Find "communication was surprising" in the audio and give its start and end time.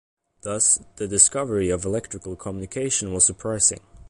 2.35-3.81